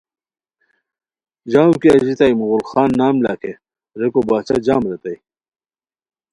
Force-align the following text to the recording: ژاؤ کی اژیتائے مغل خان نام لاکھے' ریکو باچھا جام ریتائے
ژاؤ 1.51 1.71
کی 1.81 1.87
اژیتائے 1.95 2.33
مغل 2.39 2.63
خان 2.69 2.89
نام 2.99 3.15
لاکھے' 3.25 3.59
ریکو 3.99 4.21
باچھا 4.27 4.55
جام 4.65 4.81
ریتائے 4.89 5.17